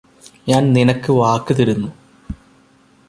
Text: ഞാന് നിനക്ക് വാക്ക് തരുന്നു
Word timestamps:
ഞാന് 0.49 0.69
നിനക്ക് 0.75 1.11
വാക്ക് 1.13 1.53
തരുന്നു 1.53 1.89